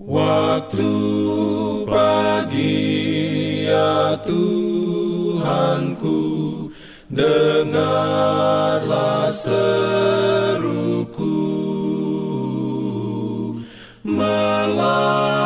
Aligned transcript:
Waktu 0.00 0.96
pagi 1.84 2.88
ya 3.68 4.16
Tuhanku 4.24 6.20
Dengarlah 7.10 8.14
seruku. 9.34 9.66
Melayang 14.06 15.39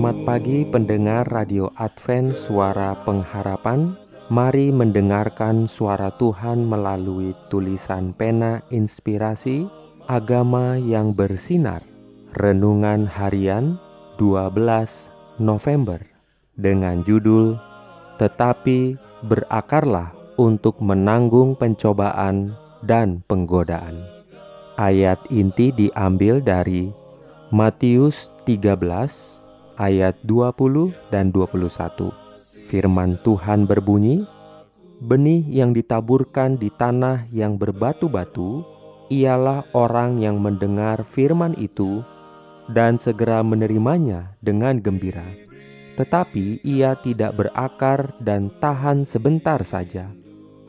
Selamat 0.00 0.24
pagi 0.24 0.64
pendengar 0.64 1.28
Radio 1.28 1.68
Advent 1.76 2.32
Suara 2.32 2.96
Pengharapan 3.04 4.00
Mari 4.32 4.72
mendengarkan 4.72 5.68
suara 5.68 6.08
Tuhan 6.16 6.64
melalui 6.64 7.36
tulisan 7.52 8.16
pena 8.16 8.64
inspirasi 8.72 9.68
agama 10.08 10.80
yang 10.80 11.12
bersinar. 11.12 11.84
Renungan 12.32 13.04
harian 13.04 13.76
12 14.16 14.56
November 15.36 16.00
dengan 16.56 17.04
judul 17.04 17.60
Tetapi 18.16 18.96
berakarlah 19.28 20.16
untuk 20.40 20.80
menanggung 20.80 21.52
pencobaan 21.60 22.56
dan 22.88 23.20
penggodaan. 23.28 24.00
Ayat 24.80 25.20
inti 25.28 25.76
diambil 25.76 26.40
dari 26.40 26.88
Matius 27.52 28.32
13 28.48 29.39
ayat 29.80 30.20
20 30.28 30.92
dan 31.08 31.32
21. 31.32 32.12
Firman 32.68 33.16
Tuhan 33.24 33.64
berbunyi, 33.64 34.28
"Benih 35.00 35.40
yang 35.48 35.72
ditaburkan 35.72 36.60
di 36.60 36.68
tanah 36.68 37.24
yang 37.32 37.56
berbatu-batu 37.56 38.60
ialah 39.08 39.64
orang 39.72 40.20
yang 40.20 40.36
mendengar 40.36 41.00
firman 41.08 41.56
itu 41.56 42.04
dan 42.68 43.00
segera 43.00 43.40
menerimanya 43.40 44.36
dengan 44.44 44.78
gembira, 44.78 45.24
tetapi 45.96 46.60
ia 46.60 46.94
tidak 47.00 47.40
berakar 47.40 48.12
dan 48.20 48.52
tahan 48.60 49.08
sebentar 49.08 49.64
saja." 49.64 50.12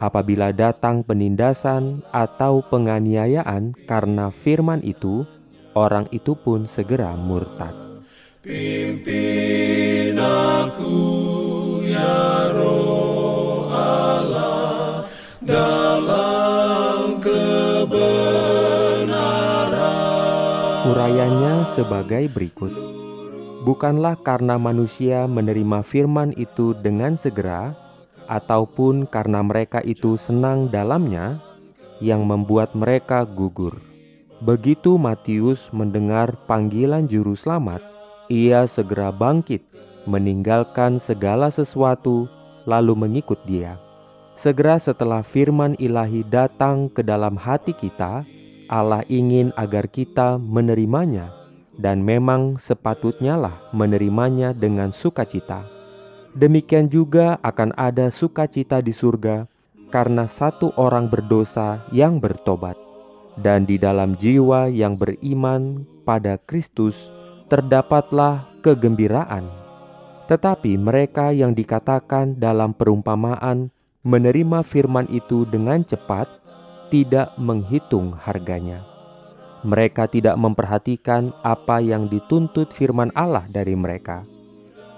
Apabila 0.02 0.50
datang 0.50 1.06
penindasan 1.06 2.02
atau 2.10 2.66
penganiayaan 2.66 3.78
karena 3.86 4.34
firman 4.34 4.82
itu, 4.82 5.30
orang 5.78 6.10
itu 6.10 6.34
pun 6.34 6.66
segera 6.66 7.14
murtad. 7.14 7.91
Pimpin 8.42 10.18
aku 10.18 10.98
ya 11.86 12.50
roh 12.50 13.70
Allah 13.70 15.06
dalam 15.46 17.22
kebenaran. 17.22 18.10
Urayanya 20.90 21.70
sebagai 21.70 22.34
berikut. 22.34 22.74
Bukanlah 23.62 24.18
karena 24.18 24.58
manusia 24.58 25.30
menerima 25.30 25.86
firman 25.86 26.34
itu 26.34 26.74
dengan 26.74 27.14
segera, 27.14 27.78
ataupun 28.26 29.06
karena 29.06 29.46
mereka 29.46 29.86
itu 29.86 30.18
senang 30.18 30.66
dalamnya, 30.66 31.38
yang 32.02 32.26
membuat 32.26 32.74
mereka 32.74 33.22
gugur. 33.22 33.78
Begitu 34.42 34.98
Matius 34.98 35.70
mendengar 35.70 36.34
panggilan 36.50 37.06
Juru 37.06 37.38
Selamat, 37.38 37.86
ia 38.32 38.64
segera 38.64 39.12
bangkit 39.12 39.60
meninggalkan 40.08 40.98
segala 40.98 41.52
sesuatu, 41.52 42.32
lalu 42.64 42.96
mengikut 42.96 43.38
Dia. 43.44 43.76
Segera 44.40 44.80
setelah 44.82 45.22
firman 45.22 45.78
ilahi 45.78 46.26
datang 46.26 46.90
ke 46.90 47.04
dalam 47.06 47.38
hati 47.38 47.76
kita, 47.76 48.26
Allah 48.72 49.04
ingin 49.12 49.52
agar 49.60 49.86
kita 49.86 50.40
menerimanya, 50.42 51.30
dan 51.78 52.02
memang 52.02 52.58
sepatutnya 52.58 53.38
lah 53.38 53.60
menerimanya 53.76 54.56
dengan 54.56 54.90
sukacita. 54.90 55.68
Demikian 56.32 56.88
juga 56.88 57.36
akan 57.44 57.76
ada 57.76 58.08
sukacita 58.08 58.80
di 58.80 58.96
surga 58.96 59.46
karena 59.92 60.24
satu 60.26 60.72
orang 60.80 61.12
berdosa 61.12 61.84
yang 61.92 62.18
bertobat, 62.18 62.80
dan 63.36 63.68
di 63.68 63.76
dalam 63.76 64.16
jiwa 64.16 64.72
yang 64.72 64.96
beriman 64.96 65.84
pada 66.08 66.40
Kristus 66.40 67.12
terdapatlah 67.52 68.48
kegembiraan 68.64 69.62
tetapi 70.32 70.80
mereka 70.80 71.36
yang 71.36 71.52
dikatakan 71.52 72.40
dalam 72.40 72.72
perumpamaan 72.72 73.68
menerima 74.08 74.64
firman 74.64 75.04
itu 75.12 75.44
dengan 75.44 75.84
cepat 75.84 76.24
tidak 76.88 77.36
menghitung 77.36 78.16
harganya. 78.16 78.88
Mereka 79.68 80.08
tidak 80.08 80.40
memperhatikan 80.40 81.36
apa 81.44 81.84
yang 81.84 82.08
dituntut 82.08 82.72
firman 82.72 83.12
Allah 83.12 83.44
dari 83.52 83.76
mereka. 83.76 84.24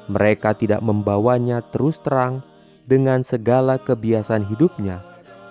Mereka 0.06 0.54
tidak 0.54 0.86
membawanya 0.86 1.66
terus 1.66 1.98
terang 1.98 2.46
dengan 2.86 3.26
segala 3.26 3.82
kebiasaan 3.82 4.46
hidupnya 4.54 5.02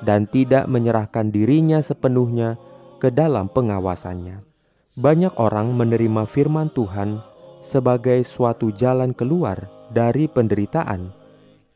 dan 0.06 0.30
tidak 0.30 0.70
menyerahkan 0.70 1.34
dirinya 1.34 1.82
sepenuhnya 1.82 2.54
ke 3.02 3.10
dalam 3.10 3.50
pengawasannya. 3.50 4.51
Banyak 4.92 5.41
orang 5.41 5.72
menerima 5.72 6.28
firman 6.28 6.69
Tuhan 6.69 7.16
sebagai 7.64 8.20
suatu 8.28 8.69
jalan 8.69 9.16
keluar 9.16 9.64
dari 9.88 10.28
penderitaan, 10.28 11.08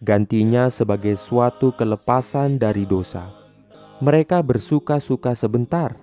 gantinya 0.04 0.69
sebagai 0.69 1.16
suatu 1.16 1.72
kelepasan 1.72 2.60
dari 2.60 2.84
dosa. 2.84 3.32
Mereka 4.05 4.44
bersuka-suka 4.44 5.32
sebentar 5.32 5.97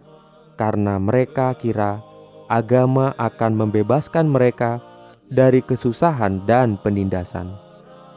karena 0.58 0.98
mereka 0.98 1.54
kira 1.54 2.02
agama 2.50 3.14
akan 3.22 3.62
membebaskan 3.62 4.26
mereka 4.26 4.82
dari 5.30 5.62
kesusahan 5.62 6.42
dan 6.50 6.82
penindasan. 6.82 7.54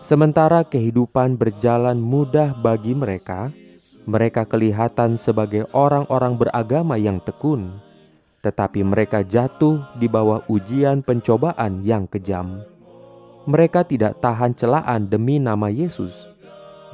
Sementara 0.01 0.65
kehidupan 0.65 1.37
berjalan 1.37 2.01
mudah 2.01 2.57
bagi 2.65 2.97
mereka, 2.97 3.53
mereka 4.09 4.49
kelihatan 4.49 5.21
sebagai 5.21 5.69
orang-orang 5.77 6.41
beragama 6.41 6.97
yang 6.97 7.21
tekun 7.21 7.85
tetapi 8.47 8.87
mereka 8.87 9.27
jatuh 9.27 9.83
di 9.99 10.07
bawah 10.07 10.47
ujian 10.47 11.03
pencobaan 11.03 11.83
yang 11.83 12.07
kejam. 12.07 12.63
Mereka 13.51 13.83
tidak 13.91 14.23
tahan 14.23 14.55
celaan 14.55 15.11
demi 15.11 15.43
nama 15.43 15.67
Yesus. 15.67 16.31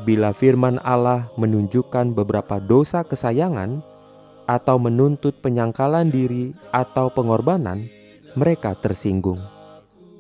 Bila 0.09 0.33
firman 0.33 0.81
Allah 0.81 1.29
menunjukkan 1.37 2.17
beberapa 2.17 2.57
dosa 2.57 3.05
kesayangan 3.05 3.85
atau 4.49 4.81
menuntut 4.81 5.37
penyangkalan 5.45 6.09
diri 6.09 6.57
atau 6.73 7.12
pengorbanan, 7.12 7.85
mereka 8.33 8.73
tersinggung. 8.73 9.45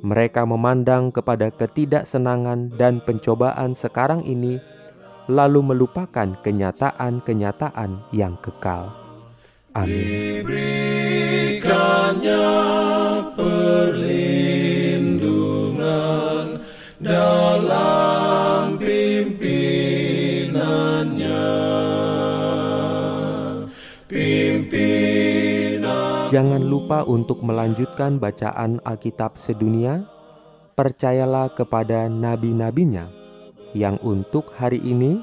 Mereka 0.04 0.44
memandang 0.44 1.08
kepada 1.08 1.48
ketidaksenangan 1.48 2.76
dan 2.76 3.00
pencobaan 3.00 3.72
sekarang 3.72 4.20
ini, 4.28 4.60
lalu 5.32 5.64
melupakan 5.64 6.36
kenyataan-kenyataan 6.44 8.12
yang 8.12 8.36
kekal. 8.44 8.92
Amin. 9.72 10.81
Jangan 26.32 26.64
lupa 26.64 27.04
untuk 27.04 27.44
melanjutkan 27.44 28.16
bacaan 28.16 28.80
Alkitab 28.88 29.36
sedunia. 29.36 30.08
Percayalah 30.72 31.52
kepada 31.52 32.08
nabi-nabinya 32.08 33.12
yang 33.76 34.00
untuk 34.00 34.48
hari 34.56 34.80
ini 34.80 35.20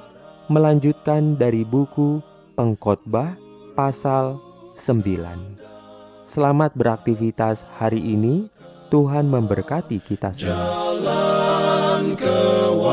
melanjutkan 0.54 1.34
dari 1.34 1.66
buku 1.66 2.22
Pengkhotbah 2.54 3.34
pasal 3.74 4.38
9. 4.78 6.30
Selamat 6.30 6.78
beraktivitas 6.78 7.66
hari 7.82 8.06
ini. 8.06 8.46
Tuhan 8.94 9.30
memberkati 9.30 10.02
kita 10.02 10.34
semua. 10.34 10.94
jalan 10.98 12.18
kewajiban 12.18 12.90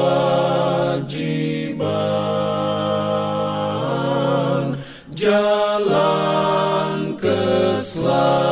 slow. 7.86 8.45